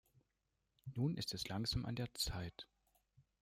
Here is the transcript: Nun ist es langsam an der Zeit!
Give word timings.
Nun 0.95 1.15
ist 1.15 1.31
es 1.35 1.47
langsam 1.47 1.85
an 1.85 1.95
der 1.95 2.11
Zeit! 2.15 2.67